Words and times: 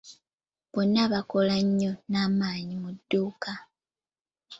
Bonna 0.71 1.03
bakola 1.13 1.55
nnyo 1.65 1.91
n'amaanyi 2.09 2.75
mu 2.83 2.91
duuka. 3.09 3.51